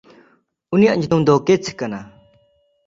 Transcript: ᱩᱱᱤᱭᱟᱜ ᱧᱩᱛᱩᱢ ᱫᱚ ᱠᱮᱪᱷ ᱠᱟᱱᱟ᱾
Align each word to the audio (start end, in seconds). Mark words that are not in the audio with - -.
ᱩᱱᱤᱭᱟᱜ 0.73 0.95
ᱧᱩᱛᱩᱢ 0.97 1.21
ᱫᱚ 1.27 1.33
ᱠᱮᱪᱷ 1.47 1.67
ᱠᱟᱱᱟ᱾ 1.79 1.99